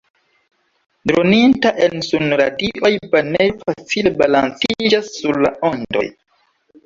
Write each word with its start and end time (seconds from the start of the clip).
Droninta 1.09 1.71
en 1.87 1.99
sunradioj 2.05 2.91
banejo 3.15 3.69
facile 3.81 4.13
balanciĝas 4.23 5.11
sur 5.19 5.41
la 5.47 5.53
ondoj. 5.71 6.05